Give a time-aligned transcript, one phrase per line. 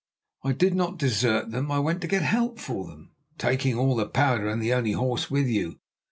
[0.43, 4.07] "I did not desert them; I went to get help for them." "Taking all the
[4.07, 5.77] powder and the only horse with you!